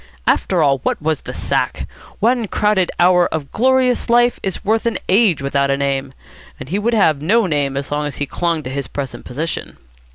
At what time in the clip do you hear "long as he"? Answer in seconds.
7.91-8.25